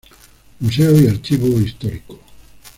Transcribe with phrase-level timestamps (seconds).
[0.61, 2.19] Museo y Archivo Histórico.